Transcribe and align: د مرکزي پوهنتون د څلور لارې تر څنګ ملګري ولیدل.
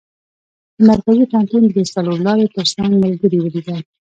د 0.77 0.79
مرکزي 0.89 1.23
پوهنتون 1.31 1.63
د 1.71 1.77
څلور 1.93 2.17
لارې 2.27 2.45
تر 2.55 2.65
څنګ 2.75 2.91
ملګري 3.03 3.37
ولیدل. 3.41 3.79